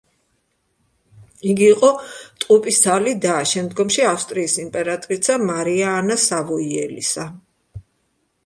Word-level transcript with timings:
იგი 1.49 1.67
იყო 1.73 1.89
ტყუპისცალი 2.45 3.13
და, 3.27 3.35
შემდგომში 3.51 4.07
ავსტრიის 4.13 4.57
იმპერატრიცა 4.67 5.39
მარია 5.51 5.95
ანა 6.01 6.19
სავოიელისა. 6.25 7.29